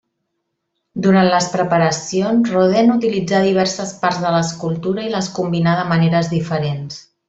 [1.07, 7.03] Durant les preparacions, Rodin utilitzà diverses parts de l'escultura i les combinà de maneres diferents.